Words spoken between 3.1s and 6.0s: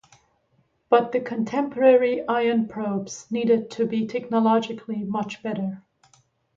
needed to be technologically much better.